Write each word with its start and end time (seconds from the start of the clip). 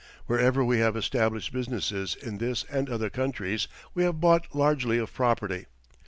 Wherever 0.25 0.65
we 0.65 0.79
have 0.79 0.95
established 0.95 1.53
businesses 1.53 2.15
in 2.15 2.39
this 2.39 2.63
and 2.71 2.89
other 2.89 3.11
countries 3.11 3.67
we 3.93 4.01
have 4.01 4.19
bought 4.19 4.47
largely 4.55 4.97
of 4.97 5.13
property. 5.13 5.67